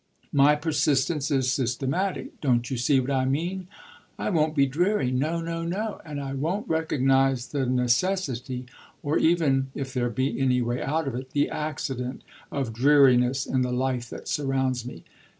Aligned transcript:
"My 0.33 0.55
persistence 0.55 1.29
is 1.29 1.51
systematic: 1.53 2.41
don't 2.41 2.71
you 2.71 2.75
see 2.75 2.99
what 2.99 3.11
I 3.11 3.25
mean? 3.25 3.67
I 4.17 4.31
won't 4.31 4.55
be 4.55 4.65
dreary 4.65 5.11
no, 5.11 5.41
no, 5.41 5.61
no; 5.63 6.01
and 6.03 6.19
I 6.19 6.33
won't 6.33 6.67
recognise 6.67 7.45
the 7.49 7.67
necessity, 7.67 8.65
or 9.03 9.19
even, 9.19 9.67
if 9.75 9.93
there 9.93 10.09
be 10.09 10.39
any 10.41 10.59
way 10.59 10.81
out 10.81 11.07
of 11.07 11.13
it, 11.13 11.29
the 11.33 11.51
accident, 11.51 12.23
of 12.51 12.73
dreariness 12.73 13.45
in 13.45 13.61
the 13.61 13.71
life 13.71 14.09
that 14.09 14.27
surrounds 14.27 14.87
me. 14.87 15.03